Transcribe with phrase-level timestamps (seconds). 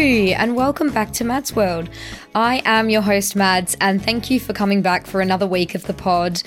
[0.00, 1.90] and welcome back to Mads World.
[2.34, 5.84] I am your host, Mads, and thank you for coming back for another week of
[5.84, 6.42] the pod.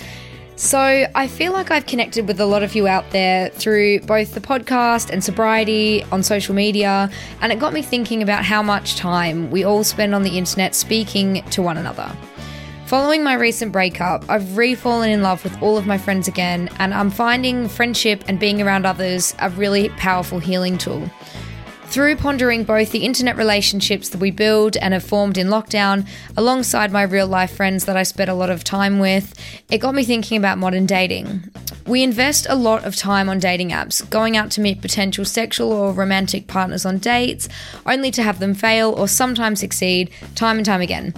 [0.56, 0.80] So,
[1.14, 4.40] I feel like I've connected with a lot of you out there through both the
[4.40, 7.08] podcast and sobriety on social media,
[7.40, 10.74] and it got me thinking about how much time we all spend on the internet
[10.74, 12.10] speaking to one another.
[12.86, 16.92] Following my recent breakup, I've refallen in love with all of my friends again, and
[16.92, 21.08] I'm finding friendship and being around others a really powerful healing tool.
[21.94, 26.90] Through pondering both the internet relationships that we build and have formed in lockdown, alongside
[26.90, 29.32] my real life friends that I spent a lot of time with,
[29.70, 31.44] it got me thinking about modern dating.
[31.86, 35.70] We invest a lot of time on dating apps, going out to meet potential sexual
[35.70, 37.48] or romantic partners on dates,
[37.86, 41.14] only to have them fail or sometimes succeed time and time again,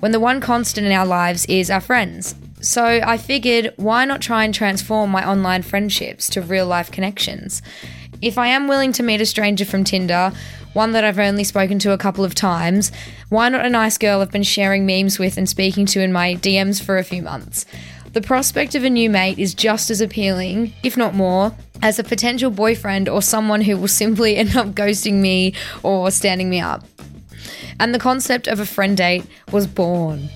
[0.00, 2.34] when the one constant in our lives is our friends.
[2.60, 7.62] So I figured, why not try and transform my online friendships to real life connections?
[8.20, 10.32] If I am willing to meet a stranger from Tinder,
[10.72, 12.90] one that I've only spoken to a couple of times,
[13.28, 16.34] why not a nice girl I've been sharing memes with and speaking to in my
[16.34, 17.64] DMs for a few months?
[18.12, 22.04] The prospect of a new mate is just as appealing, if not more, as a
[22.04, 25.54] potential boyfriend or someone who will simply end up ghosting me
[25.84, 26.84] or standing me up.
[27.78, 30.28] And the concept of a friend date was born.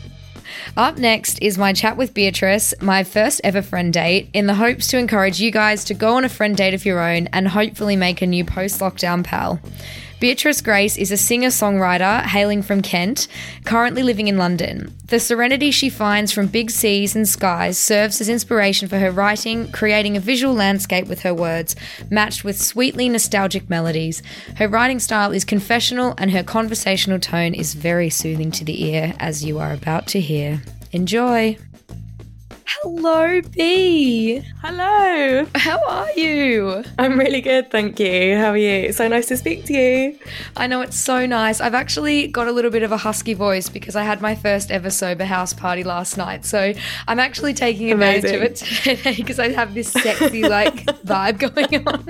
[0.77, 4.87] Up next is my chat with Beatrice, my first ever friend date, in the hopes
[4.89, 7.97] to encourage you guys to go on a friend date of your own and hopefully
[7.97, 9.61] make a new post lockdown pal.
[10.22, 13.27] Beatrice Grace is a singer songwriter hailing from Kent,
[13.65, 14.97] currently living in London.
[15.09, 19.72] The serenity she finds from big seas and skies serves as inspiration for her writing,
[19.72, 21.75] creating a visual landscape with her words,
[22.09, 24.22] matched with sweetly nostalgic melodies.
[24.59, 29.15] Her writing style is confessional, and her conversational tone is very soothing to the ear,
[29.19, 30.62] as you are about to hear.
[30.93, 31.59] Enjoy!
[32.67, 34.43] Hello, B.
[34.62, 35.47] Hello.
[35.55, 36.84] How are you?
[36.99, 38.37] I'm really good, thank you.
[38.37, 38.93] How are you?
[38.93, 40.19] So nice to speak to you.
[40.56, 41.61] I know it's so nice.
[41.61, 44.71] I've actually got a little bit of a husky voice because I had my first
[44.71, 46.45] ever sober house party last night.
[46.45, 46.73] So
[47.09, 48.37] I'm actually taking advantage Amazing.
[48.37, 50.75] of it today because I have this sexy like
[51.05, 52.06] vibe going on.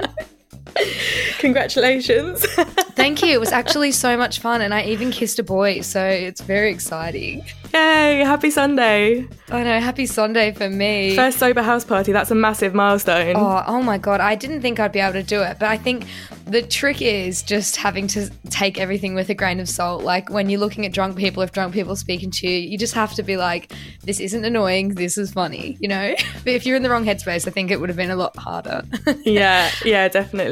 [1.38, 2.44] Congratulations.
[2.94, 3.28] Thank you.
[3.28, 6.70] It was actually so much fun and I even kissed a boy, so it's very
[6.70, 7.44] exciting.
[7.74, 9.26] Yay, happy Sunday.
[9.50, 11.16] Oh, I know, happy Sunday for me.
[11.16, 13.34] First sober house party, that's a massive milestone.
[13.34, 15.78] Oh, oh my god, I didn't think I'd be able to do it, but I
[15.78, 16.04] think
[16.46, 20.02] the trick is just having to take everything with a grain of salt.
[20.02, 22.76] Like when you're looking at drunk people, if drunk people are speaking to you, you
[22.76, 23.72] just have to be like,
[24.04, 26.14] this isn't annoying, this is funny, you know?
[26.44, 28.36] but if you're in the wrong headspace, I think it would have been a lot
[28.36, 28.82] harder.
[29.24, 30.51] Yeah, yeah, definitely.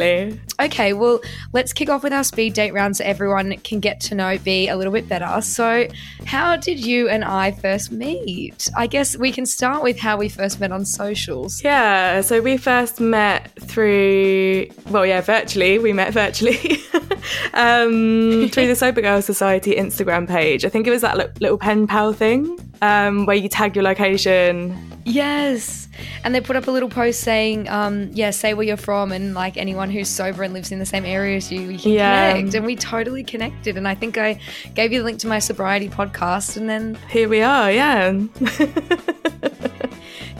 [0.61, 1.21] Okay, well,
[1.53, 4.69] let's kick off with our speed date round so everyone can get to know B
[4.69, 5.41] a little bit better.
[5.41, 5.89] So,
[6.27, 8.69] how did you and I first meet?
[8.77, 11.63] I guess we can start with how we first met on socials.
[11.63, 15.79] Yeah, so we first met through, well, yeah, virtually.
[15.79, 16.79] We met virtually
[17.55, 20.65] um, through the Sober Girl Society Instagram page.
[20.65, 24.77] I think it was that little pen pal thing um, where you tag your location.
[25.05, 25.89] Yes.
[26.25, 29.35] And they put up a little post saying, um, yeah, say where you're from and
[29.35, 32.33] like anyone who's sober and lives in the same area as you, you can Yeah.
[32.35, 32.55] connect.
[32.55, 33.77] And we totally connected.
[33.77, 34.39] And I think I
[34.75, 38.13] gave you the link to my sobriety podcast and then Here we are, yeah.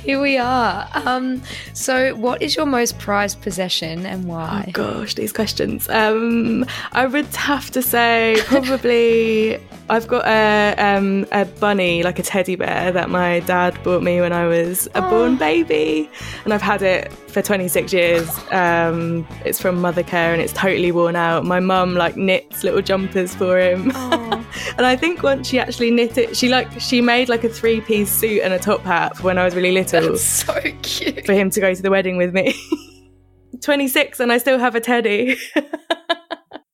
[0.03, 0.89] here we are.
[0.95, 1.43] Um,
[1.75, 4.71] so what is your most prized possession and why?
[4.73, 5.89] Gosh, these questions.
[5.89, 9.61] Um, I would have to say probably
[9.91, 14.21] I've got a um, a bunny, like a teddy bear, that my dad bought me
[14.21, 16.09] when I was a born baby,
[16.45, 18.29] and I've had it for 26 years.
[18.53, 21.45] Um, it's from Mothercare, and it's totally worn out.
[21.45, 26.17] My mum like knits little jumpers for him, and I think once she actually knit
[26.17, 29.25] it, she like she made like a three piece suit and a top hat for
[29.25, 31.27] when I was really little That's so cute.
[31.27, 32.55] for him to go to the wedding with me.
[33.61, 35.37] 26, and I still have a teddy.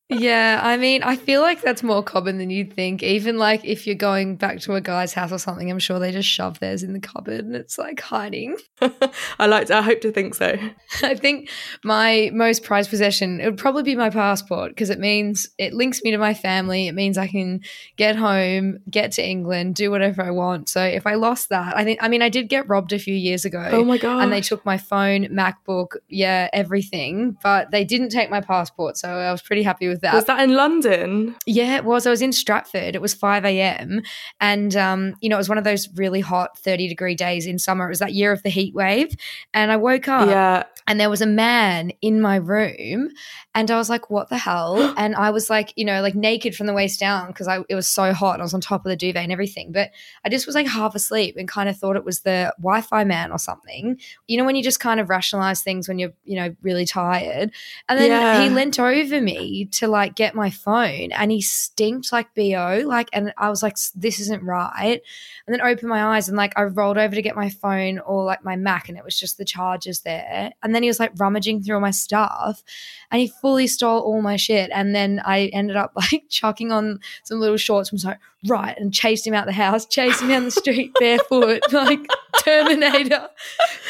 [0.08, 3.02] Yeah, I mean, I feel like that's more common than you'd think.
[3.02, 6.12] Even like if you're going back to a guy's house or something, I'm sure they
[6.12, 8.56] just shove theirs in the cupboard and it's like hiding.
[9.38, 9.66] I like.
[9.66, 10.56] To, I hope to think so.
[11.02, 11.50] I think
[11.82, 16.02] my most prized possession it would probably be my passport because it means it links
[16.04, 16.86] me to my family.
[16.86, 17.62] It means I can
[17.96, 20.68] get home, get to England, do whatever I want.
[20.68, 23.14] So if I lost that, I think I mean I did get robbed a few
[23.14, 23.66] years ago.
[23.72, 24.22] Oh my god!
[24.22, 28.96] And they took my phone, MacBook, yeah, everything, but they didn't take my passport.
[28.98, 30.14] So I was pretty happy with that.
[30.14, 31.34] Was that in London?
[31.46, 32.06] Yeah, it was.
[32.06, 32.94] I was in Stratford.
[32.94, 34.02] It was 5 a.m.
[34.40, 37.58] And, um, you know, it was one of those really hot 30 degree days in
[37.58, 37.86] summer.
[37.86, 39.14] It was that year of the heat wave.
[39.54, 40.64] And I woke up Yeah.
[40.86, 43.10] and there was a man in my room.
[43.54, 44.94] And I was like, what the hell?
[44.98, 47.86] And I was like, you know, like naked from the waist down because it was
[47.86, 48.34] so hot.
[48.34, 49.72] And I was on top of the duvet and everything.
[49.72, 49.90] But
[50.24, 53.04] I just was like half asleep and kind of thought it was the Wi Fi
[53.04, 53.98] man or something.
[54.26, 57.52] You know, when you just kind of rationalize things when you're, you know, really tired.
[57.88, 58.40] And then Yeah.
[58.42, 62.82] he leant over me to like get my phone and he stinked like BO.
[62.86, 65.00] Like, and I was like, this isn't right.
[65.46, 68.24] And then opened my eyes and like I rolled over to get my phone or
[68.24, 70.52] like my Mac and it was just the chargers there.
[70.62, 72.62] And then he was like rummaging through all my stuff
[73.10, 74.70] and he fully stole all my shit.
[74.72, 78.76] And then I ended up like chucking on some little shorts and was like, right,
[78.78, 82.00] and chased him out the house, chased him down the street barefoot, like
[82.42, 83.28] Terminator,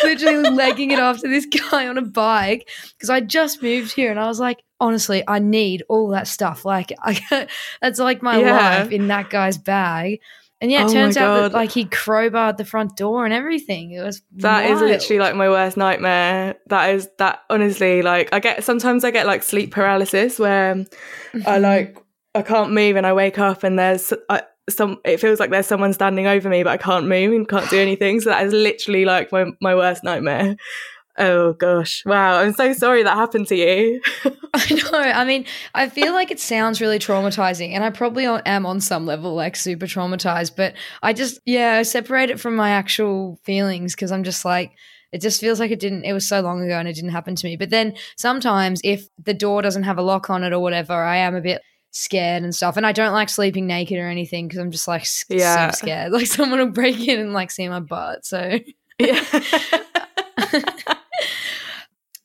[0.02, 4.20] literally legging it after this guy on a bike because I just moved here and
[4.20, 6.64] I was like, honestly, I need all that stuff.
[6.64, 7.48] Like, I,
[7.80, 8.82] that's like my Yeah.
[8.82, 10.20] life in that guy's bag.
[10.60, 13.92] And yeah, it Oh turns out that like he crowbarred the front door and everything.
[13.92, 14.90] It was That is wild.
[14.90, 16.54] literally like my worst nightmare.
[16.68, 20.84] That is that honestly like I get sometimes I get like sleep paralysis where
[21.46, 21.62] I Mhm.
[21.62, 21.98] like
[22.34, 25.66] I can't move and I wake up and there's I, some it feels like there's
[25.66, 28.20] someone standing over me but I can't move and can't do anything.
[28.22, 30.56] So that is literally like my my worst nightmare.
[31.18, 32.04] Oh gosh.
[32.04, 32.40] Wow.
[32.40, 34.00] I'm so sorry that happened to you.
[34.54, 34.98] I know.
[34.98, 39.06] I mean, I feel like it sounds really traumatizing, and I probably am on some
[39.06, 40.56] level like super traumatized.
[40.56, 44.72] But I just, yeah, I separate it from my actual feelings because I'm just like,
[45.12, 46.04] it just feels like it didn't.
[46.04, 47.56] It was so long ago, and it didn't happen to me.
[47.56, 51.16] But then sometimes, if the door doesn't have a lock on it or whatever, I
[51.18, 51.62] am a bit
[51.92, 52.76] scared and stuff.
[52.76, 55.70] And I don't like sleeping naked or anything because I'm just like Yeah.
[55.70, 56.12] super scared.
[56.16, 58.26] Like someone will break in and like see my butt.
[58.26, 58.58] So.
[58.98, 59.24] yeah.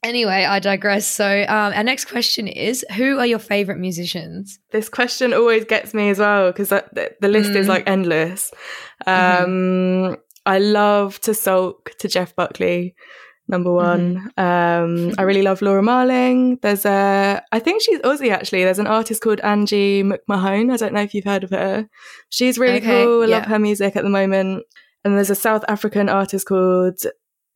[0.03, 1.05] Anyway, I digress.
[1.07, 4.57] So, um, our next question is Who are your favorite musicians?
[4.71, 7.69] this question always gets me as well because the, the list is Mm.
[7.69, 8.51] like endless.
[9.05, 12.95] Um, I love to sulk to Jeff Buckley,
[13.47, 14.31] number one.
[14.37, 16.57] Um, I really love Laura Marling.
[16.63, 18.63] There's a, I think she's Aussie actually.
[18.63, 20.71] There's an artist called Angie McMahon.
[20.73, 21.87] I don't know if you've heard of her.
[22.29, 23.23] She's really Okay, cool.
[23.23, 23.37] I yeah.
[23.37, 24.63] love her music at the moment.
[25.03, 26.99] And there's a South African artist called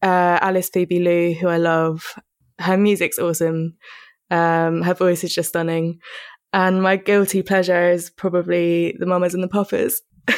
[0.04, 2.16] uh, Alice Phoebe Lou who I love.
[2.60, 3.76] Her music's awesome.
[4.32, 6.00] Um, her voice is just stunning.
[6.54, 10.02] And my guilty pleasure is probably the Mamas and the Papas.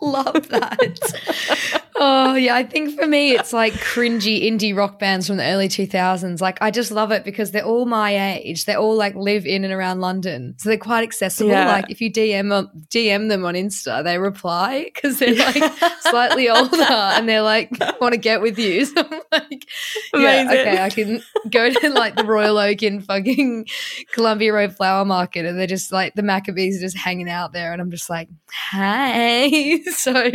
[0.00, 1.58] Love that.
[2.00, 2.56] oh, yeah.
[2.56, 6.40] I think for me, it's like cringy indie rock bands from the early 2000s.
[6.40, 8.64] Like, I just love it because they're all my age.
[8.64, 10.54] They all like live in and around London.
[10.58, 11.50] So they're quite accessible.
[11.50, 11.66] Yeah.
[11.66, 16.82] Like, if you DM, DM them on Insta, they reply because they're like slightly older
[16.82, 18.80] and they're like, want to get with you.
[18.90, 19.66] So I'm like,
[20.14, 20.58] yeah, Amazing.
[20.58, 23.66] okay, I can go to like the Royal Oak in fucking
[24.12, 27.72] Columbia Road Flower Market and they're just like the Maccabees are just hanging out there
[27.72, 28.28] and I'm just like,
[28.72, 29.82] hey.
[29.90, 30.30] So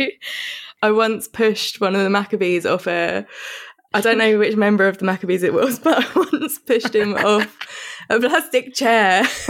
[0.86, 3.26] I once pushed one of the Maccabees off a.
[3.92, 7.14] I don't know which member of the Maccabees it was, but I once pushed him
[7.14, 7.56] off
[8.08, 9.24] a plastic chair.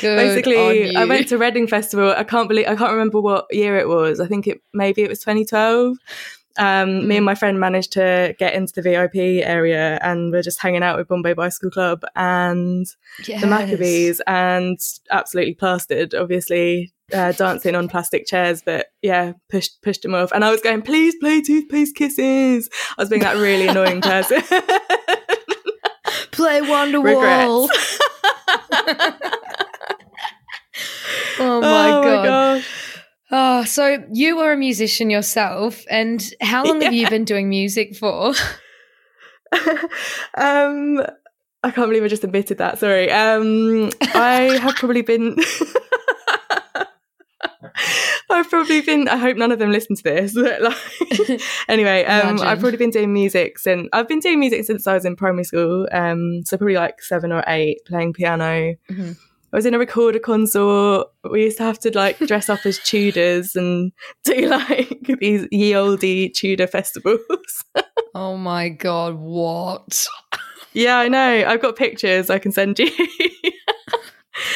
[0.00, 0.16] good.
[0.16, 2.12] Basically, I went to Reading Festival.
[2.16, 4.18] I can't believe I can't remember what year it was.
[4.18, 5.98] I think it maybe it was 2012.
[6.56, 10.60] Um, Me and my friend managed to get into the VIP area, and we're just
[10.60, 12.86] hanging out with Bombay Bicycle Club and
[13.26, 14.80] the Maccabees, and
[15.12, 16.12] absolutely plastered.
[16.12, 20.32] Obviously, uh, dancing on plastic chairs, but yeah, pushed pushed him off.
[20.32, 24.42] And I was going, "Please play toothpaste kisses." I was being that really annoying person.
[26.32, 27.68] Play Wonderwall.
[31.38, 32.24] Oh my oh god.
[32.24, 33.00] gosh.
[33.30, 37.96] Oh, so you were a musician yourself, and how long have you been doing music
[37.96, 38.28] for?
[40.36, 41.02] um,
[41.62, 42.78] I can't believe I just admitted that.
[42.78, 43.10] Sorry.
[43.10, 45.36] Um, I have probably been.
[48.30, 49.08] I've probably been.
[49.08, 50.34] I hope none of them listen to this.
[50.44, 54.86] But like, anyway, um, I've probably been doing music since I've been doing music since
[54.86, 55.86] I was in primary school.
[55.92, 58.74] Um, so probably like seven or eight, playing piano.
[58.90, 59.16] Mhm.
[59.52, 61.06] I was in a recorder consort.
[61.30, 63.92] We used to have to like dress up as Tudors and
[64.24, 67.20] do like these ye olde Tudor festivals.
[68.16, 70.06] Oh my god, what?
[70.72, 71.44] yeah, I know.
[71.46, 72.90] I've got pictures I can send you.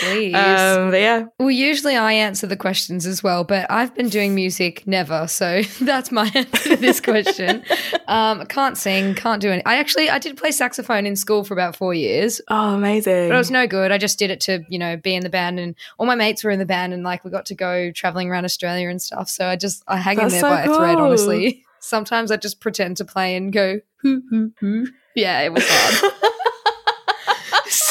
[0.01, 0.35] Please.
[0.35, 4.87] um, yeah, well, usually I answer the questions as well, but I've been doing music
[4.87, 7.63] never, so that's my answer to this question.
[8.09, 9.65] um, can't sing, can't do any.
[9.65, 13.29] I actually I did play saxophone in school for about four years, oh, amazing.
[13.29, 13.93] but it was no good.
[13.93, 16.43] I just did it to you know be in the band, and all my mates
[16.43, 19.29] were in the band, and like we got to go traveling around Australia and stuff.
[19.29, 21.65] So I just I hang That's in so there by a thread, honestly.
[21.81, 24.89] Sometimes I just pretend to play and go hoo hoo hoo.
[25.15, 26.13] Yeah, it was hard.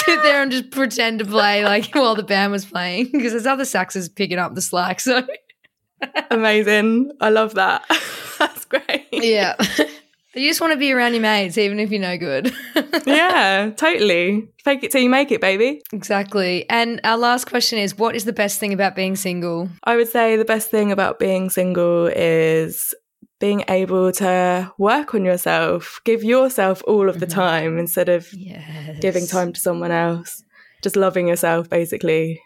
[0.07, 3.45] Sit there and just pretend to play like while the band was playing because there's
[3.45, 4.99] other saxes picking up the slack.
[4.99, 5.25] So
[6.31, 7.11] Amazing.
[7.21, 7.83] I love that.
[8.39, 9.07] That's great.
[9.11, 9.55] yeah,
[10.35, 12.53] you just want to be around your mates, even if you're no good.
[13.07, 14.47] yeah, totally.
[14.63, 15.81] Fake it till you make it, baby.
[15.91, 16.69] exactly.
[16.69, 19.69] And our last question is, what is the best thing about being single?
[19.85, 22.93] I would say the best thing about being single is
[23.39, 27.39] being able to work on yourself, give yourself all of the mm-hmm.
[27.39, 28.99] time instead of Yes.
[28.99, 30.43] giving time to someone else.
[30.81, 32.41] Just loving yourself, basically.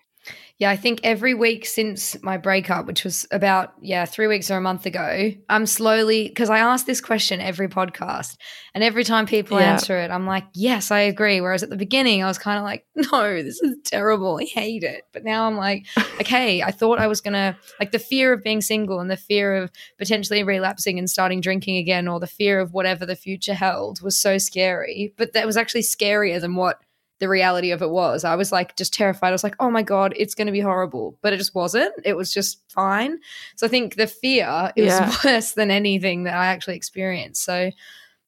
[0.61, 4.57] Yeah, I think every week since my breakup, which was about, yeah, three weeks or
[4.57, 8.37] a month ago, I'm slowly, because I ask this question every podcast,
[8.75, 9.71] and every time people Yeah.
[9.71, 11.41] answer it, I'm like, yes, I agree.
[11.41, 14.37] Whereas at the beginning, I was kind of like, no, this is terrible.
[14.39, 15.05] I hate it.
[15.11, 15.87] But now I'm like,
[16.21, 19.17] okay, I thought I was going to, like, the fear of being single and the
[19.17, 23.55] fear of potentially relapsing and starting drinking again, or the fear of whatever the future
[23.55, 25.11] held was so scary.
[25.17, 26.77] But that was actually scarier than what
[27.21, 28.25] the reality of it was.
[28.25, 29.29] I was like just terrified.
[29.29, 31.17] I was like, oh my God, it's going to be horrible.
[31.21, 31.93] But it just wasn't.
[32.03, 33.19] It was just fine.
[33.55, 35.13] So I think the fear is Yeah.
[35.25, 37.43] worse than anything that I actually experienced.
[37.43, 37.71] So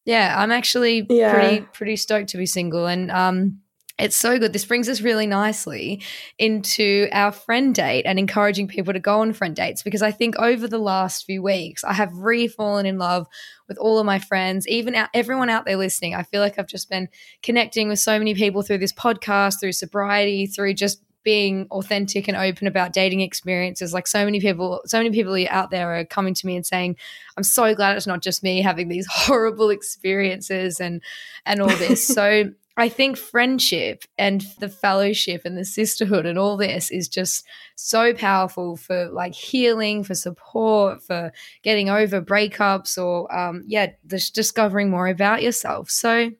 [0.05, 1.31] yeah, I'm actually Yeah.
[1.33, 2.85] pretty, pretty stoked to be single.
[2.85, 3.59] And, um,
[3.99, 4.53] it's so good.
[4.53, 6.01] This brings us really nicely
[6.39, 10.35] into our friend date and encouraging people to go on friend dates because I think
[10.39, 13.27] over the last few weeks, I have re fallen in love
[13.67, 16.15] with all of my friends, even out, everyone out there listening.
[16.15, 17.07] I feel like I've just been
[17.43, 22.35] connecting with so many people through this podcast, through sobriety, through just being authentic and
[22.35, 23.93] open about dating experiences.
[23.93, 26.97] Like so many people, so many people out there are coming to me and saying,
[27.37, 31.01] "I'm so glad it's not just me having these horrible experiences and
[31.45, 36.57] and all this." so I think friendship and the fellowship and the sisterhood and all
[36.57, 43.33] this is just so powerful for like healing, for support, for getting over breakups, or
[43.35, 45.91] um, yeah, just discovering more about yourself.
[45.91, 46.31] So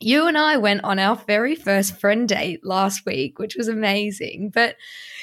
[0.00, 4.50] you and I went on our very first friend date last week, which was amazing.
[4.52, 4.76] But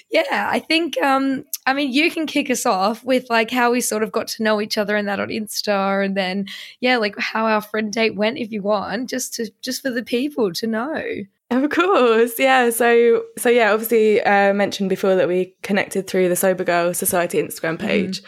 [0.10, 3.82] yeah, I think um I mean you can kick us off with like how we
[3.82, 6.48] sort of got to know each other and that on Insta and then
[6.80, 10.04] yeah, like how our friend date went if you want, just to just for the
[10.04, 11.04] people to know.
[11.52, 12.70] Of course, yeah.
[12.70, 13.74] So, so yeah.
[13.74, 18.22] Obviously, uh, mentioned before that we connected through the Sober Girl Society Instagram page,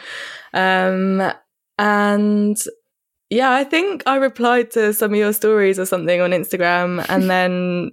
[0.52, 1.32] um,
[1.78, 2.58] and
[3.34, 7.28] yeah, I think I replied to some of your stories or something on Instagram, and
[7.28, 7.90] then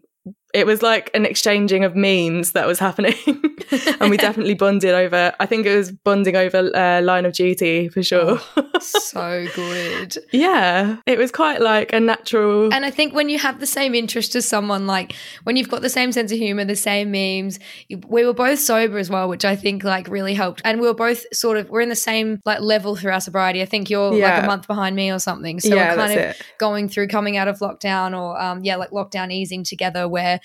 [0.53, 3.15] it was like an exchanging of memes that was happening,
[3.99, 5.33] and we definitely bonded over.
[5.39, 8.39] I think it was bonding over uh, Line of Duty for sure.
[8.79, 10.17] so good.
[10.31, 12.73] yeah, it was quite like a natural.
[12.73, 15.81] And I think when you have the same interest as someone, like when you've got
[15.81, 17.59] the same sense of humor, the same memes,
[18.07, 20.61] we were both sober as well, which I think like really helped.
[20.65, 23.61] And we were both sort of we're in the same like level through our sobriety.
[23.61, 25.59] I think you're like a month behind me or something.
[25.59, 26.41] So yeah, we're kind of it.
[26.57, 30.40] going through coming out of lockdown or um yeah, like lockdown easing together where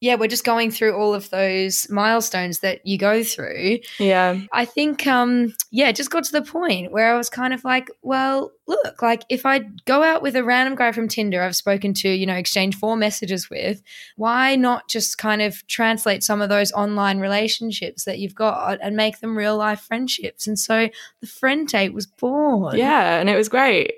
[0.00, 3.80] yeah, we're just going through all of those milestones that you go through.
[3.98, 7.52] Yeah, I think, um, yeah, it just got to the point where I was kind
[7.52, 11.42] of like, well, look, like if I go out with a random guy from Tinder
[11.42, 13.82] I've spoken to, you know, exchange four messages with,
[14.16, 18.96] why not just kind of translate some of those online relationships that you've got and
[18.96, 20.46] make them real life friendships?
[20.46, 20.88] And so
[21.20, 22.78] the friend date was born.
[22.78, 23.92] Yeah, and it was great.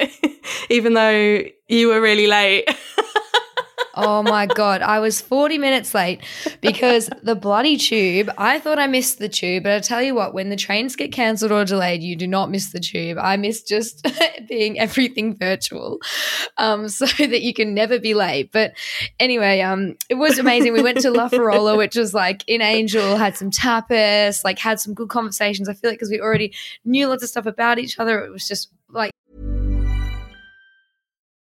[0.70, 2.68] Even though you were really late.
[3.96, 4.82] Oh my God.
[4.82, 6.20] I was 40 minutes late
[6.60, 9.62] because the bloody tube, I thought I missed the tube.
[9.62, 12.50] But I tell you what, when the trains get cancelled or delayed, you do not
[12.50, 13.18] miss the tube.
[13.18, 14.06] I miss just
[14.48, 16.00] being everything virtual
[16.58, 18.50] um, so that you can never be late.
[18.52, 18.72] But
[19.20, 20.72] anyway, um, it was amazing.
[20.72, 24.80] We went to La Farola, which was like in Angel, had some tapas, like had
[24.80, 25.68] some good conversations.
[25.68, 26.52] I feel like because we already
[26.84, 29.13] knew lots of stuff about each other, it was just like,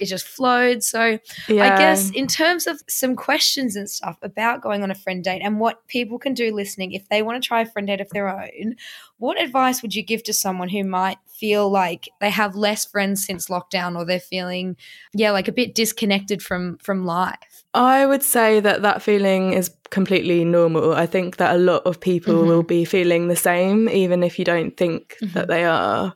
[0.00, 0.82] it just flowed.
[0.82, 1.18] So
[1.60, 5.40] I guess in terms of some questions and stuff about going on a friend date
[5.42, 8.08] and what people can do listening if they want to try a friend date of
[8.10, 8.74] their own,
[9.18, 13.24] what advice would you give to someone who might feel like they have less friends
[13.24, 14.76] since lockdown or they're feeling
[15.12, 17.64] yeah, like a bit disconnected from from life?
[17.72, 20.92] I would say that that feeling is completely normal.
[20.94, 22.46] I think that a lot of people Mhm.
[22.46, 26.14] will be feeling the same, even if you don't think that they are.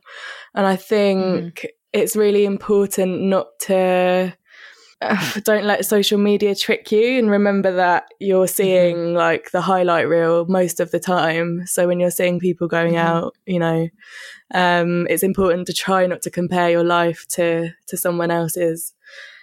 [0.53, 4.33] And I think it's really important not to.
[5.01, 8.53] Uh, don't let social media trick you and remember that you're mm-hmm.
[8.53, 11.65] seeing like the highlight reel most of the time.
[11.65, 13.07] So when you're seeing people going mm-hmm.
[13.07, 13.87] out you know
[14.53, 18.93] um, it's important to try not to compare your life to to someone else's.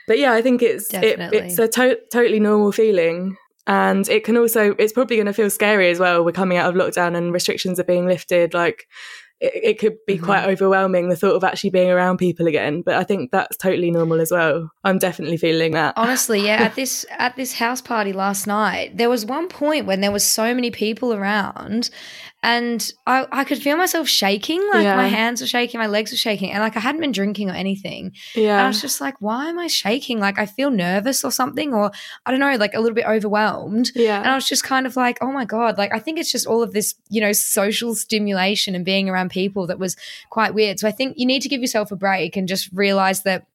[0.07, 3.39] But yeah i think it's it, it's a to- totally normal feeling.
[3.67, 6.25] And it can also it's probably going to feel scary as well.
[6.25, 8.55] We're coming out of lockdown and restrictions are being lifted.
[8.55, 8.87] Like
[9.41, 10.25] it, it could be mm-hmm.
[10.25, 13.91] quite overwhelming the thought of actually being around people again but i think that's totally
[13.91, 14.71] normal as well.
[14.85, 15.95] I'm definitely feeling that.
[15.97, 20.01] Honestly, yeah, at this at this house party last night, there was one point when
[20.01, 21.91] there was so many people around
[22.55, 24.95] and I, I could feel myself shaking, like Yeah.
[24.97, 27.55] my hands were shaking, my legs were shaking, and like I hadn't been drinking or
[27.55, 28.13] anything.
[28.37, 30.21] And I was just like, why am I shaking?
[30.21, 31.91] Like I feel nervous or something, or
[32.25, 33.91] I don't know, like a little bit overwhelmed.
[33.97, 36.31] yeah And I was just kind of like, oh my God, like I think it's
[36.31, 39.97] just all of this, you know, social stimulation and being around people that was
[40.31, 40.79] quite weird.
[40.79, 43.47] So I think you need to give yourself a break and just realize that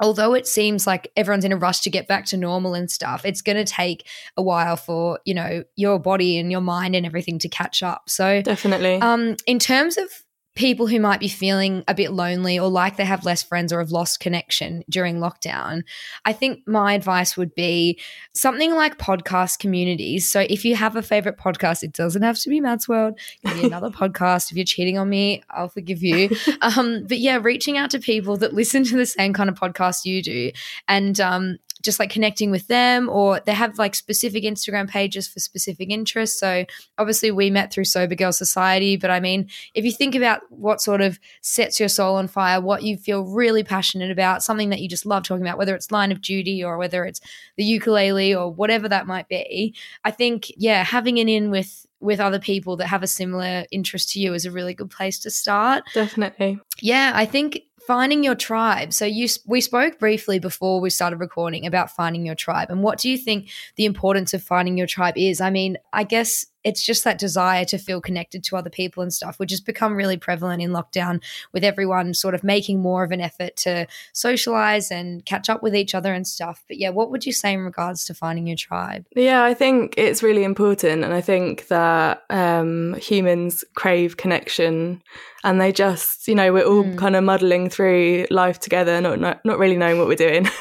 [0.00, 3.24] although it seems like everyone's in a rush to get back to normal and stuff,
[3.24, 7.06] it's going to take a while for, you know, your body and your mind and
[7.06, 8.08] everything to catch up.
[8.08, 10.08] So definitely um, in terms of
[10.56, 13.78] people who might be feeling a bit lonely or like they have less friends or
[13.78, 15.82] have lost connection during lockdown,
[16.24, 18.00] I think my advice would be
[18.34, 20.30] something like podcast communities.
[20.30, 23.18] So if you have a favorite podcast, it doesn't have to be Mads World.
[23.42, 24.50] It can be another podcast.
[24.50, 26.30] If you're cheating on me, I'll forgive you.
[26.62, 30.04] Um, but yeah, reaching out to people that listen to the same kind of podcast
[30.04, 30.50] you do
[30.88, 35.40] and um, just like connecting with them or they have like specific Instagram pages for
[35.40, 36.38] specific interests.
[36.38, 36.64] So
[36.98, 40.80] obviously we met through Sober Girl Society, but I mean, if you think about what
[40.80, 44.80] sort of sets your soul on fire, what you feel really passionate about, something that
[44.80, 47.20] you just love talking about, whether it's line of duty or whether it's
[47.56, 52.18] the ukulele or whatever that might be, I think, yeah, having an in with with
[52.18, 55.30] other people that have a similar interest to you is a really good place to
[55.30, 55.84] start.
[55.92, 58.92] definitely Yeah, I think finding your tribe.
[58.92, 62.98] So you we spoke briefly before we started recording about finding your tribe and what
[62.98, 65.40] do you think the importance of finding your tribe is?
[65.40, 69.12] I mean, I guess it's just that desire to feel connected to other people and
[69.12, 73.12] stuff, which has become really prevalent in lockdown with everyone sort of making more of
[73.12, 76.62] an effort to socialize and catch up with each other and stuff.
[76.68, 79.06] But yeah, what would you say in regards to finding your tribe?
[79.14, 81.04] Yeah, I think it's really important.
[81.04, 85.02] And I think that um, humans crave connection
[85.42, 86.98] and they just, you know, we're all mm.
[86.98, 90.46] kind of muddling through life together, not, not, not really knowing what we're doing.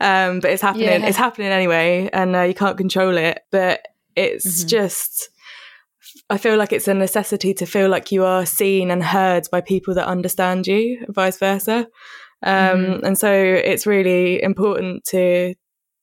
[0.00, 0.88] um, but it's happening.
[0.88, 1.06] Yeah.
[1.06, 3.44] It's happening anyway, and uh, you can't control it.
[3.50, 4.68] But it's mm-hmm.
[4.68, 5.30] just,
[6.30, 9.60] I feel like it's a necessity to feel like you are seen and heard by
[9.60, 11.86] people that understand you, vice versa.
[12.42, 13.06] Um, mm-hmm.
[13.06, 15.54] And so it's really important to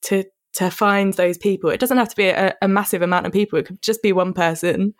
[0.02, 1.70] to to find those people.
[1.70, 3.58] It doesn't have to be a, a, massive amount of people.
[3.58, 4.94] It could just be one person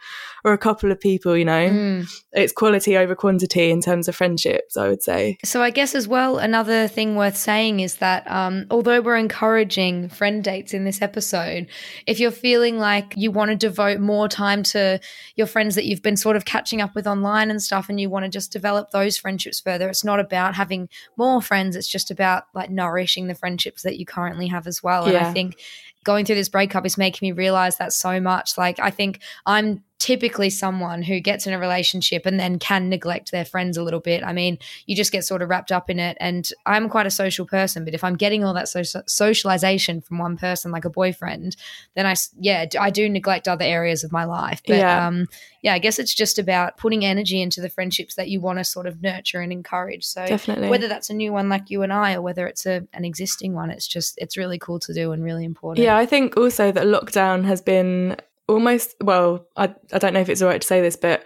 [0.45, 1.69] or a couple of people, you know.
[1.69, 2.21] Mm.
[2.33, 5.39] It's quality over quantity in terms of friendships, I would say.
[5.45, 10.09] So I guess as well, another thing worth saying is that um, although we're encouraging
[10.09, 11.67] friend dates in this episode,
[12.07, 15.01] if you're feeling like you want to devote more time to
[15.35, 18.09] your friends that you've been sort of catching up with online and stuff and you
[18.09, 21.75] want to just develop those friendships further, it's not about having more friends.
[21.75, 25.05] It's just about like nourishing the friendships that you currently have as well.
[25.05, 25.29] And yeah.
[25.29, 25.61] I think think
[26.05, 28.57] going through this breakup is making me realize that so much.
[28.57, 33.31] Like, I think I'm typically someone who gets in a relationship and then can neglect
[33.31, 34.25] their friends a little bit.
[34.25, 36.17] I mean, you just get sort of wrapped up in it.
[36.19, 40.19] And I'm quite a social person, but if I'm getting all that so- socialization from
[40.19, 41.55] one person, like a boyfriend,
[41.95, 44.63] then I, yeah, I do neglect other areas of my life.
[44.67, 45.27] But yeah, um,
[45.63, 48.65] yeah I guess it's just about putting energy into the friendships that you want to
[48.65, 50.07] sort of nurture and encourage.
[50.07, 50.71] So Definitely.
[50.71, 53.55] whether that's a new one like you and I, or whether it's a, an existing
[53.55, 55.85] one, it's just, it's really cool to do and really important.
[55.85, 58.17] Yeah, I think also that lockdown has been
[58.51, 61.25] almost well I, I don't know if it's all right to say this but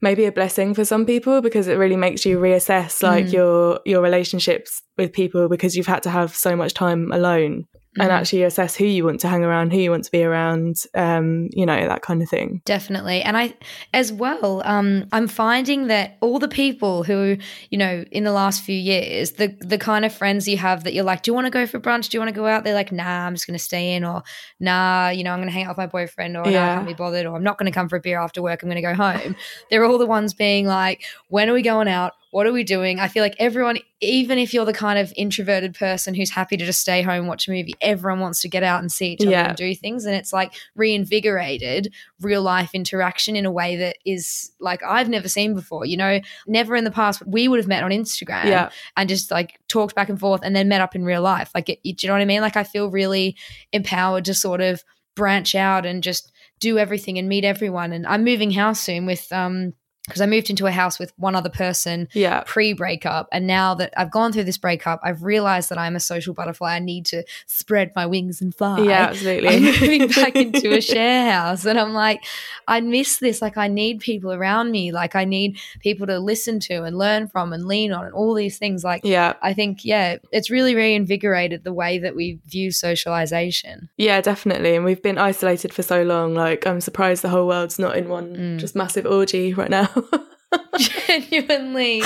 [0.00, 3.32] maybe a blessing for some people because it really makes you reassess like mm.
[3.32, 7.64] your your relationships with people because you've had to have so much time alone
[7.98, 8.18] and mm-hmm.
[8.18, 11.48] actually assess who you want to hang around, who you want to be around, um,
[11.52, 12.60] you know, that kind of thing.
[12.64, 13.22] Definitely.
[13.22, 13.54] And I,
[13.94, 17.36] as well, um, I'm finding that all the people who,
[17.70, 20.94] you know, in the last few years, the, the kind of friends you have that
[20.94, 22.10] you're like, do you want to go for brunch?
[22.10, 22.64] Do you want to go out?
[22.64, 24.22] They're like, nah, I'm just going to stay in or
[24.60, 26.66] nah, you know, I'm going to hang out with my boyfriend or yeah.
[26.66, 28.42] nah, I can't be bothered or I'm not going to come for a beer after
[28.42, 28.62] work.
[28.62, 29.36] I'm going to go home.
[29.70, 32.12] They're all the ones being like, when are we going out?
[32.30, 33.00] What are we doing?
[33.00, 36.66] I feel like everyone, even if you're the kind of introverted person who's happy to
[36.66, 39.30] just stay home, watch a movie, everyone wants to get out and see each other
[39.30, 39.48] yeah.
[39.48, 40.04] and do things.
[40.04, 45.28] And it's like reinvigorated real life interaction in a way that is like I've never
[45.28, 45.86] seen before.
[45.86, 48.70] You know, never in the past we would have met on Instagram yeah.
[48.96, 51.50] and just like talked back and forth and then met up in real life.
[51.54, 52.40] Like, it, do you know what I mean?
[52.40, 53.36] Like, I feel really
[53.72, 54.84] empowered to sort of
[55.14, 57.92] branch out and just do everything and meet everyone.
[57.92, 59.72] And I'm moving house soon with um
[60.06, 62.44] because I moved into a house with one other person yeah.
[62.46, 63.28] pre breakup.
[63.32, 66.74] And now that I've gone through this breakup, I've realized that I'm a social butterfly.
[66.74, 68.80] I need to spread my wings and fly.
[68.80, 69.48] Yeah, absolutely.
[69.48, 71.64] I'm moving back into a share house.
[71.64, 72.24] And I'm like,
[72.68, 73.42] I miss this.
[73.42, 74.92] Like, I need people around me.
[74.92, 78.34] Like, I need people to listen to and learn from and lean on and all
[78.34, 78.84] these things.
[78.84, 79.34] Like, yeah.
[79.42, 83.88] I think, yeah, it's really reinvigorated the way that we view socialization.
[83.96, 84.76] Yeah, definitely.
[84.76, 86.34] And we've been isolated for so long.
[86.34, 88.58] Like, I'm surprised the whole world's not in one mm.
[88.58, 89.90] just massive orgy right now.
[90.78, 92.02] Genuinely.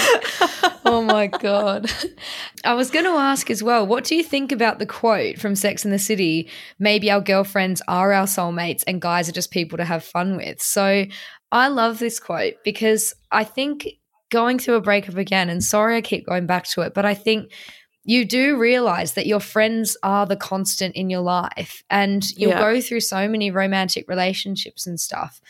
[0.84, 1.90] oh my God.
[2.64, 5.54] I was going to ask as well, what do you think about the quote from
[5.54, 6.48] Sex and the City?
[6.78, 10.60] Maybe our girlfriends are our soulmates and guys are just people to have fun with.
[10.60, 11.06] So
[11.52, 13.88] I love this quote because I think
[14.30, 17.14] going through a breakup again, and sorry I keep going back to it, but I
[17.14, 17.52] think
[18.04, 22.58] you do realize that your friends are the constant in your life and you'll yeah.
[22.58, 25.40] go through so many romantic relationships and stuff.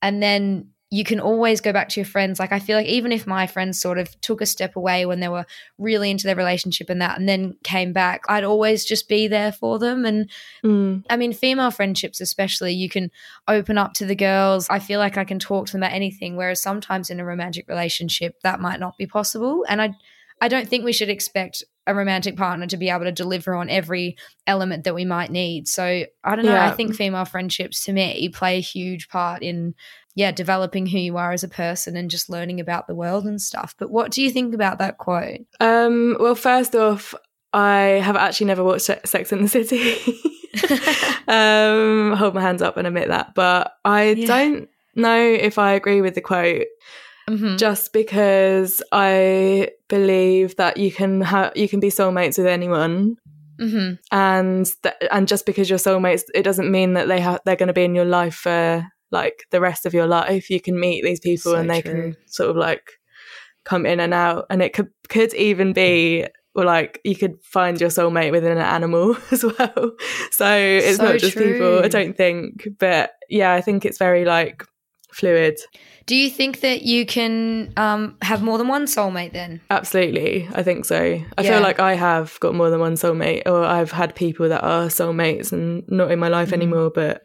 [0.00, 2.38] And then you can always go back to your friends.
[2.38, 5.18] Like I feel like even if my friends sort of took a step away when
[5.18, 5.44] they were
[5.78, 9.50] really into their relationship and that and then came back, I'd always just be there
[9.50, 10.04] for them.
[10.04, 10.30] And
[10.64, 11.02] mm.
[11.10, 13.10] I mean, female friendships especially, you can
[13.48, 14.68] open up to the girls.
[14.70, 16.36] I feel like I can talk to them about anything.
[16.36, 19.64] Whereas sometimes in a romantic relationship, that might not be possible.
[19.68, 19.96] And I
[20.40, 23.70] I don't think we should expect a romantic partner to be able to deliver on
[23.70, 25.68] every element that we might need.
[25.68, 26.52] So I don't know.
[26.52, 26.68] Yeah.
[26.68, 29.74] I think female friendships to me play a huge part in
[30.16, 33.40] yeah, developing who you are as a person and just learning about the world and
[33.40, 33.74] stuff.
[33.78, 35.40] But what do you think about that quote?
[35.60, 37.14] Um, well, first off,
[37.52, 39.94] I have actually never watched Sex in the City.
[41.28, 43.34] um, hold my hands up and admit that.
[43.34, 44.26] But I yeah.
[44.26, 46.66] don't know if I agree with the quote.
[47.28, 47.56] Mm-hmm.
[47.56, 53.16] Just because I believe that you can have you can be soulmates with anyone,
[53.60, 53.94] mm-hmm.
[54.12, 57.66] and th- and just because you're soulmates, it doesn't mean that they have they're going
[57.66, 60.50] to be in your life for like the rest of your life.
[60.50, 61.92] You can meet these people so and they true.
[61.92, 62.82] can sort of like
[63.64, 67.90] come in and out, and it could could even be like you could find your
[67.90, 69.92] soulmate within an animal as well.
[70.30, 72.66] So it's So not just people, I don't think.
[72.78, 74.64] But yeah, I think it's very like
[75.12, 75.56] fluid.
[76.06, 79.60] Do you think that you can um, have more than one soulmate then?
[79.70, 80.48] Absolutely.
[80.54, 80.96] I think so.
[81.36, 81.50] I Yeah.
[81.54, 84.86] feel like I have got more than one soulmate, or I've had people that are
[84.86, 86.54] soulmates and not in my life Mm-hmm.
[86.62, 87.22] anymore, but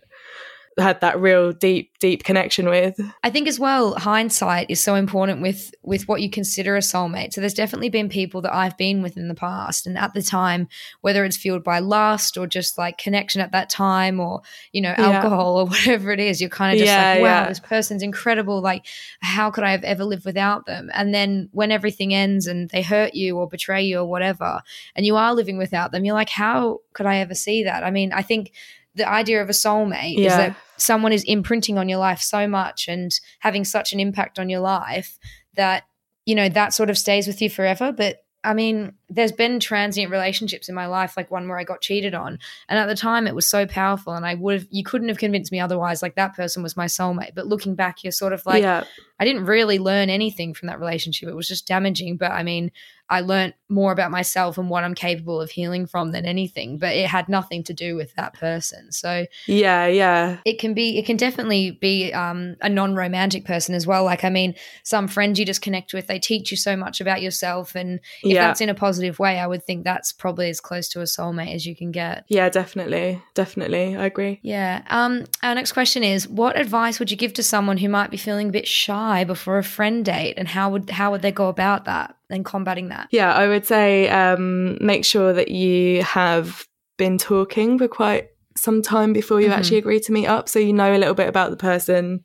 [0.78, 2.98] had that real deep, deep connection with.
[3.24, 7.34] I think as well, hindsight is so important with with what you consider a soulmate.
[7.34, 10.22] So there's definitely been people that I've been with in the past, and at the
[10.22, 10.70] time,
[11.02, 14.96] whether it's fueled by lust or just like connection at that time, or you know
[14.98, 15.16] Yeah.
[15.16, 17.48] alcohol or whatever it is, you're kind of just Yeah, like, wow, yeah.
[17.50, 18.62] this person's incredible.
[18.62, 18.86] Like,
[19.22, 20.90] how could I have ever lived without them?
[20.94, 24.62] And then when everything ends and they hurt you or betray you or whatever,
[24.96, 27.84] and you are living without them, you're like, how could I ever see that?
[27.84, 28.52] I mean, I think
[28.96, 32.88] the idea of a soulmate is that someone is imprinting on your life so much
[32.88, 35.18] and having such an impact on your life
[35.56, 35.84] that
[36.26, 37.92] you know that sort of stays with you forever.
[37.92, 41.82] But i mean there's been transient relationships in my life like one where i got
[41.82, 42.40] cheated on.
[42.70, 45.18] And at the time it was so powerful and i would have you couldn't have
[45.18, 46.02] convinced me otherwise.
[46.02, 47.36] Like that person was my soulmate.
[47.36, 48.86] But looking back you're sort of like yeah.
[49.20, 51.28] i didn't really learn anything from that relationship.
[51.28, 52.16] It was just damaging.
[52.16, 52.72] But i mean
[53.10, 56.78] i learned more about myself and what i'm capable of healing from than anything.
[56.78, 58.94] But it had nothing to do with that person.
[58.94, 60.38] So Yeah, yeah.
[60.46, 64.06] it can be it can definitely be um, a non-romantic person as well.
[64.06, 67.22] Like i mean some friends you just connect with they teach you so much about
[67.22, 67.76] yourself.
[67.76, 68.48] And if Yeah.
[68.48, 71.54] that's in a positive way i would think that's probably as close to a soulmate
[71.56, 73.22] as you can get Yeah, definitely.
[73.34, 73.96] Definitely.
[73.96, 74.40] I agree.
[74.44, 78.12] yeah um our next question is what advice would you give to someone who might
[78.12, 81.32] be feeling a bit shy before a friend date and how would how would they
[81.32, 86.04] go about that and combating that Yeah, I would say um, make sure that you
[86.04, 86.66] have
[86.98, 89.54] been talking for quite some time before you Mhm.
[89.58, 92.24] actually agree to meet up, so you know a little bit about the person.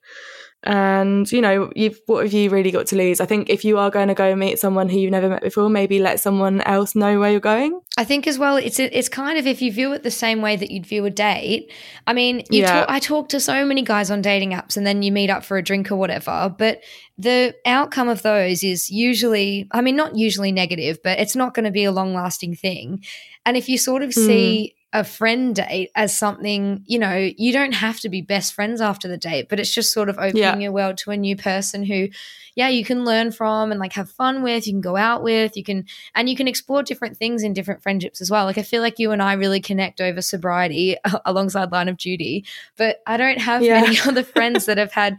[0.66, 3.20] And you know, you've what have you really got to lose?
[3.20, 5.70] I think if you are going to go meet someone who you've never met before,
[5.70, 7.80] maybe let someone else know where you're going.
[7.96, 10.56] I think as well, it's it's kind of if you view it the same way
[10.56, 11.70] that you'd view a date.
[12.08, 12.80] I mean, you Yeah.
[12.80, 15.44] talk, I talk to so many guys on dating apps, and then you meet up
[15.44, 16.52] for a drink or whatever.
[16.58, 16.80] But
[17.16, 21.64] the outcome of those is usually, I mean, not usually negative, but it's not going
[21.64, 23.04] to be a long lasting thing.
[23.44, 24.76] And if you sort of see hmm.
[24.96, 29.08] A friend date as something, you know, you don't have to be best friends after
[29.08, 30.56] the date, but it's just sort of opening Yeah.
[30.58, 32.08] your world to a new person who,
[32.54, 35.54] yeah, you can learn from and like have fun with, you can go out with,
[35.54, 38.46] you can and you can explore different things in different friendships as well.
[38.46, 42.46] Like I feel like you and I really connect over sobriety alongside Line of Duty,
[42.78, 43.82] but I don't have Yeah.
[43.82, 45.18] many other friends that have had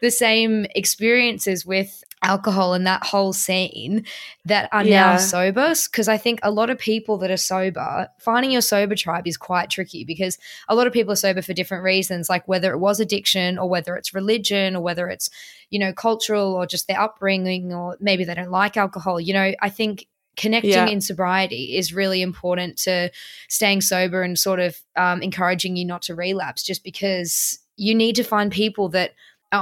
[0.00, 4.04] the same experiences with alcohol and that whole scene
[4.46, 8.50] that are now sober because I think a lot of people that are sober finding
[8.50, 11.84] your sober tribe is quite tricky because a lot of people are sober for different
[11.84, 15.28] reasons like whether it was addiction or whether it's religion or whether it's
[15.70, 19.52] you know cultural or just their upbringing or maybe they don't like alcohol you know
[19.60, 20.06] I think
[20.36, 20.86] connecting Yeah.
[20.88, 23.10] in sobriety is really important to
[23.48, 28.16] staying sober and sort of um, encouraging you not to relapse just because you need
[28.16, 29.12] to find people that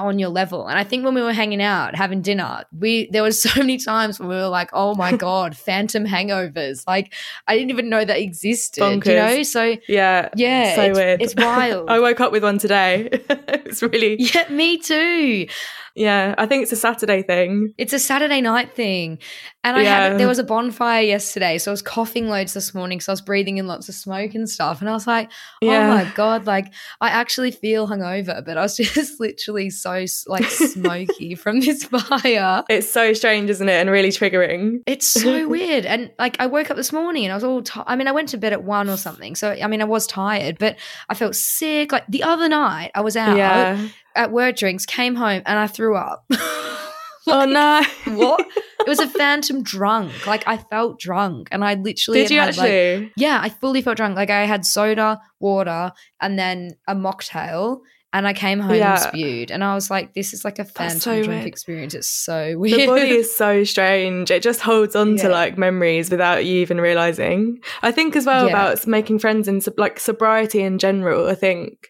[0.02, 0.66] are on your level.
[0.66, 3.78] And i think when we were hanging out having dinner we there was so many
[3.78, 6.86] times when we were like oh my god phantom hangovers.
[6.86, 7.14] Like
[7.46, 9.42] i didn't even know that existed you know?
[9.42, 11.22] So Yeah, yeah so it's, weird.
[11.24, 11.88] it's wild.
[11.90, 13.08] I woke up with one today.
[13.12, 15.46] it's really yeah me too
[15.94, 16.34] yeah.
[16.38, 17.72] I think it's a Saturday thing.
[17.78, 19.18] It's a Saturday night thing.
[19.62, 20.08] And I Yeah.
[20.10, 23.14] had there was a bonfire yesterday, so I was coughing loads this morning, so I
[23.14, 24.80] was breathing in lots of smoke and stuff.
[24.80, 25.30] And I was like,
[25.62, 25.88] oh Yeah.
[25.88, 26.66] my god, like
[27.00, 32.62] I actually feel hungover, but I was just literally so like smoky from this fire.
[32.68, 33.72] It's so strange, isn't it?
[33.80, 34.80] And really triggering.
[34.86, 35.86] It's so weird.
[35.86, 38.12] And like I woke up this morning and I was all ti I mean, I
[38.12, 39.34] went to bed at one or something.
[39.34, 40.76] So I mean I was tired, but
[41.08, 41.92] I felt sick.
[41.92, 43.88] Like the other night I was out Yeah.
[44.14, 46.24] At word drinks, came home and I threw up.
[47.26, 47.82] oh no.
[48.16, 48.46] what?
[48.80, 50.26] It was a phantom drunk.
[50.26, 53.12] Like I felt drunk, and I literally Did you had, like- actually?
[53.16, 54.14] yeah, I fully felt drunk.
[54.16, 57.78] Like I had soda, water, and then a mocktail,
[58.12, 58.92] and I came home Yeah.
[58.92, 59.50] and spewed.
[59.50, 61.46] And I was like, "This is like a phantom so drunk weird.
[61.46, 61.94] experience.
[61.94, 64.30] It's so weird." the body is so strange.
[64.30, 67.58] It just holds on to like memories without you even realizing.
[67.82, 68.50] I think as well Yeah.
[68.50, 71.26] about making friends and sob- like sobriety in general.
[71.26, 71.88] I think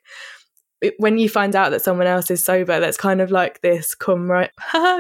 [0.84, 3.94] it, when you find out that someone else is sober, that's kind of like this
[3.98, 4.50] camar-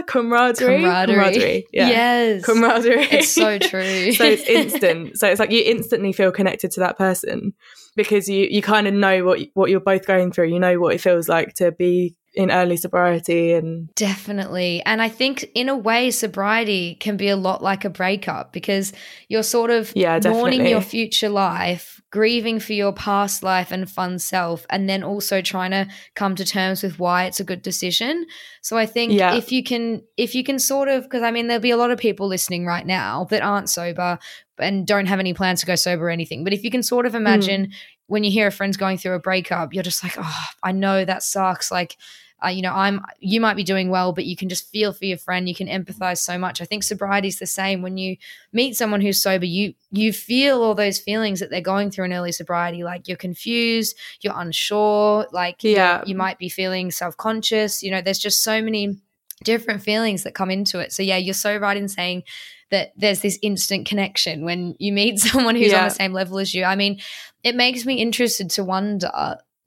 [0.06, 0.82] camaraderie.
[0.82, 1.66] camaraderie.
[1.72, 1.88] Yeah.
[1.88, 3.04] Yes, Camaraderie.
[3.10, 4.12] It's so true.
[4.12, 5.18] so it's instant.
[5.18, 7.52] So it's like you instantly feel connected to that person
[7.96, 10.48] because you you kind of know what what you're both going through.
[10.48, 14.82] You know what it feels like to be in early sobriety and definitely.
[14.84, 18.92] And i think in a way sobriety can be a lot like a breakup because
[19.28, 24.20] you're sort of yeah, mourning your future life grieving for your past life and fun
[24.20, 28.24] self and then also trying to come to terms with why it's a good decision.
[28.62, 29.34] So i think Yeah.
[29.34, 31.90] if you can if you can sort of because i mean there'll be a lot
[31.90, 34.18] of people listening right now that aren't sober
[34.58, 37.04] and don't have any plans to go sober or anything but if you can sort
[37.04, 37.16] of hmm.
[37.16, 37.72] imagine
[38.06, 41.04] when you hear a friend's going through a breakup you're just like oh i know
[41.04, 41.70] that sucks.
[41.70, 41.96] Like
[42.44, 45.04] uh, you know i'm you might be doing well but you can just feel for
[45.06, 45.48] your friend.
[45.48, 46.60] You can empathize so much.
[46.60, 47.80] I think sobriety is the same.
[47.80, 48.16] When you
[48.52, 52.12] meet someone who's sober you you feel all those feelings that they're going through in
[52.12, 52.82] early sobriety.
[52.84, 56.02] Like you're confused you're unsure like Yeah.
[56.04, 57.82] you might be feeling self-conscious.
[57.82, 58.98] You know there's just so many
[59.42, 60.92] different feelings that come into it.
[60.92, 62.24] So yeah you're so right in saying
[62.70, 66.54] that there's this instant connection when you meet someone who's on the same level as
[66.54, 67.00] you i mean
[67.42, 69.10] it makes me interested to wonder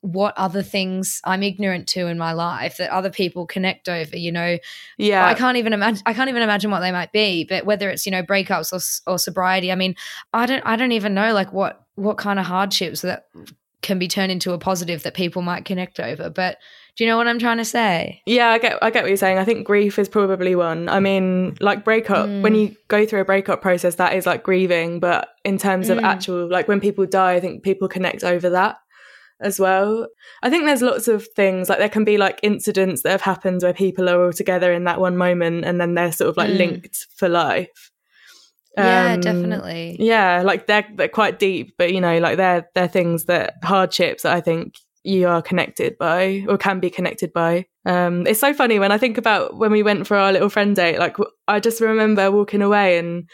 [0.02, 4.18] what other things I'm ignorant to in my life that other people connect over.
[4.18, 4.58] You know,
[4.98, 6.04] yeah I can't even imagine.
[6.06, 7.44] I can't even imagine what they might be.
[7.44, 9.96] But whether it's you know breakups or, or sobriety, I mean,
[10.34, 10.64] I don't.
[10.66, 13.28] I don't even know like what what kind of hardships that
[13.82, 16.30] can be turned into a positive that people might connect over.
[16.30, 16.58] But
[16.98, 18.22] do you know what I'm trying to say?
[18.26, 19.38] Yeah, I get I get what you're saying.
[19.38, 20.90] I think grief is probably one.
[20.90, 22.60] I mean, like breakup, when Mm.
[22.60, 25.00] you go through a breakup process, that is like grieving.
[25.00, 26.04] But in terms of Mm.
[26.04, 28.78] actual, like when people die, I think people connect over that
[29.40, 30.08] as well.
[30.42, 33.62] I think there's lots of things like there can be like incidents that have happened
[33.62, 36.50] where people are all together in that one moment and then they're sort of like
[36.50, 36.58] Mm.
[36.58, 37.92] linked for life.
[38.76, 39.98] yeah, Um, definitely.
[40.00, 44.24] Yeah, like they're they're quite deep, but you know, like they're they're things that hardships
[44.24, 44.74] that I think
[45.08, 47.66] you are connected by or can be connected by.
[47.86, 50.76] Um, it's so funny when I think about when we went for our little friend
[50.76, 51.00] date.
[51.00, 51.16] Like
[51.48, 53.30] I just remember walking away and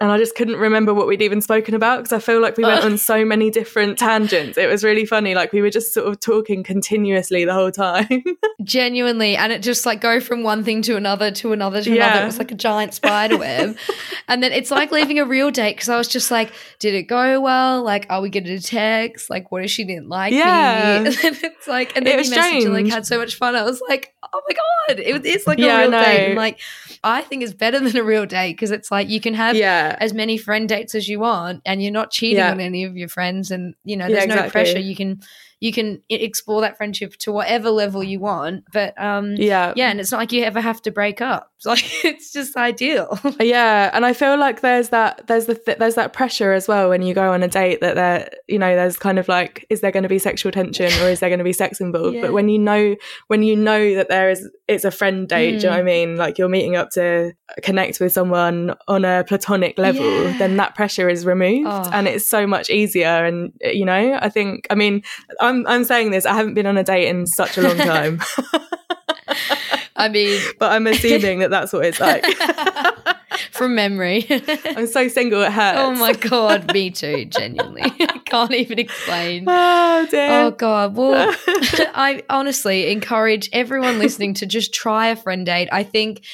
[0.00, 2.64] and I just couldn't remember what we'd even spoken about because I feel like we
[2.64, 4.58] went on so many different tangents.
[4.58, 5.34] It was really funny.
[5.34, 8.06] Like we were just sort of talking continuously the whole time.
[8.62, 12.22] Genuinely, and it just like go from one thing to another to another to another.
[12.22, 13.76] It was like a giant spider web,
[14.28, 17.04] and then it's like leaving a real date because I was just like, did it
[17.04, 17.82] go well?
[17.82, 19.30] Like, are we getting a text?
[19.30, 21.00] Like, what if she didn't like Yeah.
[21.04, 21.06] me?
[21.06, 23.36] And then it's like, and It then was you messaged and like had so much
[23.36, 23.54] fun.
[23.56, 26.34] I was like, oh my god, it, was it's like Yeah, a real date, and
[26.36, 26.58] like
[27.04, 29.96] I think it's better than a real date because it's like you can have yeah.
[30.00, 32.50] as many friend dates as you want and you're not cheating Yeah.
[32.50, 35.20] on any of your friends and you know Yeah, there's no pressure you can
[35.60, 39.72] you can explore that friendship to whatever level you want but um Yeah.
[39.76, 42.56] yeah and it's not like you ever have to break up it's like it's just
[42.56, 46.68] ideal Yeah, and I feel like there's that there's the th- there's that pressure as
[46.68, 49.64] well when you go on a date that there you know there's kind of like
[49.70, 52.14] is there going to be sexual tension or is there going to be sex involved?
[52.16, 52.22] Yeah.
[52.22, 52.94] But when you know
[53.28, 55.82] when you know that there is it's a friend date, do you know what I
[55.82, 56.16] mean?
[56.16, 60.36] Like you're meeting up to connect with someone on a platonic level, Yeah.
[60.38, 61.88] then that pressure is removed Oh.
[61.92, 63.24] and it's so much easier.
[63.24, 65.02] And you know, I think I mean
[65.46, 68.20] I'm I'm saying this I haven't been on a date in such a long time,
[69.96, 72.24] i mean but I'm assuming that that's what it's like.
[73.52, 74.26] from memory
[74.66, 75.78] I'm so single it hurts.
[75.80, 80.30] oh my god me too genuinely i can't even explain Oh dear.
[80.42, 80.94] Oh God!
[80.94, 81.34] Well,
[81.94, 85.68] I honestly encourage everyone listening to just try a friend date.
[85.72, 86.24] I think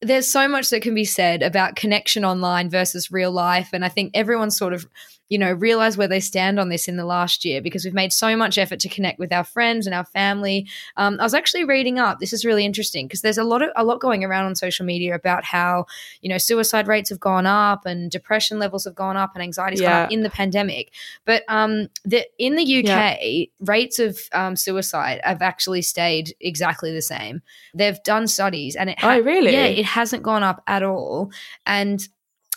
[0.00, 3.88] there's so much that can be said about connection online versus real life, and I
[3.88, 4.86] think everyone's sort of,
[5.32, 8.12] you know, realize where they stand on this in the last year because we've made
[8.12, 10.66] so much effort to connect with our friends and our family.
[10.98, 12.18] Um, I was actually reading up.
[12.18, 14.84] This is really interesting because there's a lot of a lot going around on social
[14.84, 15.86] media about how
[16.20, 19.80] you know suicide rates have gone up and depression levels have gone up and anxiety's
[19.80, 20.02] gone Yeah.
[20.04, 20.92] up in the pandemic.
[21.24, 27.00] But um, the, in the UK, rates of um, suicide have actually stayed exactly the
[27.02, 27.40] same.
[27.74, 29.52] They've done studies, and it Oh, really?
[29.52, 31.30] yeah, it hasn't gone up at all.
[31.64, 32.06] And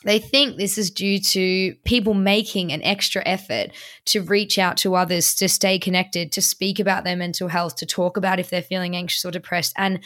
[0.06, 3.72] they think this is due to people making an extra effort
[4.06, 7.86] to reach out to others, to stay connected, to speak about their mental health, to
[7.86, 9.74] talk about if they're feeling anxious or depressed.
[9.76, 10.00] And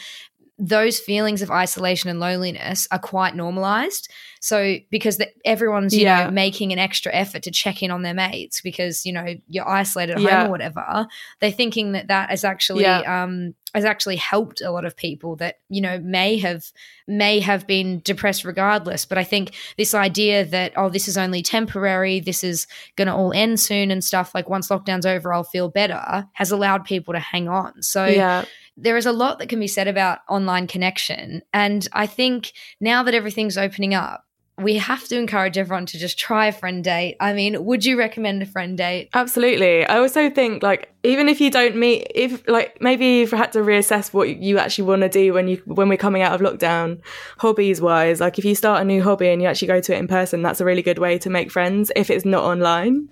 [0.62, 4.10] those feelings of isolation and loneliness are quite normalized.
[4.40, 6.24] So because the, everyone's you Yeah.
[6.26, 9.68] know making an extra effort to check in on their mates because you know you're
[9.68, 10.40] isolated at Yeah.
[10.40, 11.06] home or whatever,
[11.40, 13.22] they're thinking that that has actually Yeah.
[13.22, 16.64] um, has actually helped a lot of people that you know may have
[17.06, 19.06] may have been depressed regardless.
[19.06, 23.14] But I think this idea that oh this is only temporary, this is going to
[23.14, 27.14] all end soon and stuff like once lockdown's over I'll feel better has allowed people
[27.14, 27.82] to hang on.
[27.82, 28.44] So yeah.
[28.76, 31.42] There is a lot that can be said about online connection.
[31.52, 34.24] And I think now that everything's opening up,
[34.60, 37.16] we have to encourage everyone to just try a friend date.
[37.18, 39.08] I mean, would you recommend a friend date?
[39.14, 39.86] Absolutely.
[39.86, 43.60] I also think like even if you don't meet if like maybe you've had to
[43.60, 47.00] reassess what you actually want to do when you when we're coming out of lockdown
[47.38, 49.98] hobbies wise like if you start a new hobby and you actually go to it
[49.98, 53.08] in person that's a really good way to make friends if it's not online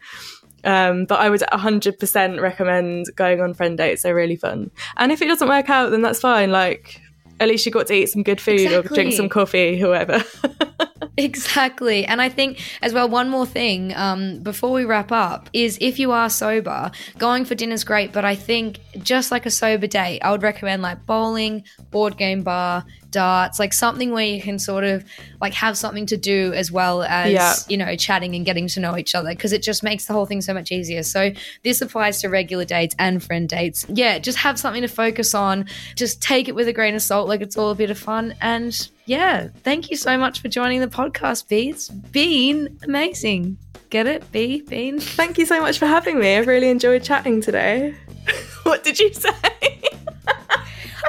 [0.65, 4.03] Um, but I would 100% recommend going on friend dates.
[4.03, 4.71] They're really fun.
[4.97, 6.51] And if it doesn't work out, then that's fine.
[6.51, 7.01] Like,
[7.41, 8.77] at least you got to eat some good food exactly.
[8.77, 10.25] or drink some coffee, whoever.
[11.17, 12.05] exactly.
[12.05, 15.99] And I think as well, one more thing um, before we wrap up is if
[15.99, 18.13] you are sober, going for dinner is great.
[18.13, 22.43] But I think just like a sober date, I would recommend like bowling, board game
[22.43, 25.05] bar, darts, like something where you can sort of
[25.41, 27.55] like have something to do as well as, yeah.
[27.69, 30.27] you know, chatting and getting to know each other because it just makes the whole
[30.27, 31.03] thing so much easier.
[31.03, 31.33] So
[31.65, 33.87] this applies to regular dates and friend dates.
[33.89, 35.67] Yeah, just have something to focus on.
[35.95, 38.35] Just take it with a grain of salt, like it's all a bit of fun.
[38.41, 41.71] And yeah, thank you so much for joining the podcast, Bea.
[41.71, 43.59] It's been amazing.
[43.91, 44.31] Get it?
[44.33, 45.01] B, Bean?
[45.01, 46.37] Thank you so much for having me.
[46.37, 47.95] I've really enjoyed chatting today.
[48.65, 49.33] what did you say?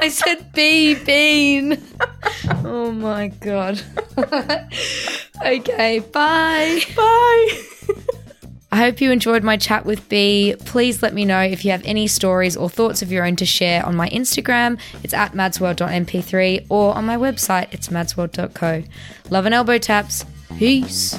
[0.00, 1.82] I said B, Bean.
[2.64, 3.82] oh my God.
[5.44, 6.80] okay, bye.
[6.96, 7.62] Bye.
[8.72, 10.54] I hope you enjoyed my chat with Bea.
[10.64, 13.46] Please let me know if you have any stories or thoughts of your own to
[13.46, 14.78] share on my Instagram.
[15.02, 18.84] It's at madsworld.mp3 or on my website, it's madsworld.co.
[19.28, 20.24] Love and elbow taps.
[20.56, 21.18] Peace.